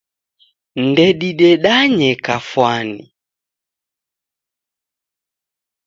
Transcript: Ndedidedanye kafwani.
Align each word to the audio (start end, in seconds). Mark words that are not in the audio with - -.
Ndedidedanye 0.87 2.11
kafwani. 2.25 3.05